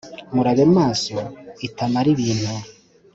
Murabe 0.33 0.63
maso 0.77 1.17
itamara 1.67 2.07
ibintu! 2.15 2.51